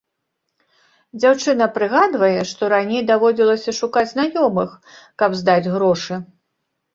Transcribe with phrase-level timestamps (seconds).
[1.19, 4.69] Дзяўчына прыгадвае, што раней даводзілася шукаць знаёмых,
[5.25, 6.19] каб здаць грошы.